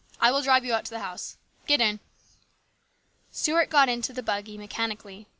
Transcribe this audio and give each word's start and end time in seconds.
I 0.19 0.31
will 0.31 0.41
drive 0.41 0.65
you 0.65 0.73
out 0.73 0.83
to 0.85 0.89
the 0.89 0.99
house. 1.01 1.37
Get 1.67 1.79
in." 1.79 1.99
Stuart 3.31 3.69
got 3.69 3.87
into 3.87 4.13
the 4.13 4.23
buggy 4.23 4.57
mechanically. 4.57 5.27